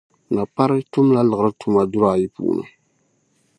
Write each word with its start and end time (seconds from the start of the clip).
Napari 0.33 0.79
tumla 0.91 1.21
liɣiri 1.29 1.51
tuma 1.59 1.81
dur' 1.91 2.09
ayi 2.11 2.25
ni 2.29 2.33
puuni. 2.35 2.65